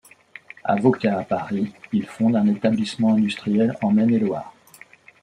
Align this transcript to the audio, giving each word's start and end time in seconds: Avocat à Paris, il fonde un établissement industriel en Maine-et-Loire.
Avocat 0.63 1.19
à 1.19 1.23
Paris, 1.23 1.71
il 1.93 2.07
fonde 2.07 2.35
un 2.35 2.47
établissement 2.47 3.13
industriel 3.13 3.77
en 3.83 3.91
Maine-et-Loire. 3.91 4.51